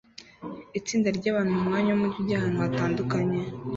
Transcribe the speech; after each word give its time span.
Itsinda 0.79 1.09
ryabantu 1.17 1.51
mumwanya 1.57 1.89
wumujyi 1.91 2.17
ujya 2.21 2.35
ahantu 2.37 2.57
hatandukanye 2.63 3.39